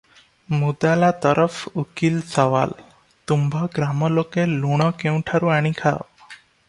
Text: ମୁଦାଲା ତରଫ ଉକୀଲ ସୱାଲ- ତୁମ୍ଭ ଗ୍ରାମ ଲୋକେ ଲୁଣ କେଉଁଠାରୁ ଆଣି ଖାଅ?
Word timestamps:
ମୁଦାଲା 0.59 1.09
ତରଫ 1.25 1.57
ଉକୀଲ 1.81 2.17
ସୱାଲ- 2.31 2.73
ତୁମ୍ଭ 3.33 3.61
ଗ୍ରାମ 3.77 4.13
ଲୋକେ 4.15 4.47
ଲୁଣ 4.55 4.89
କେଉଁଠାରୁ 5.05 5.53
ଆଣି 5.59 5.75
ଖାଅ? 5.83 5.97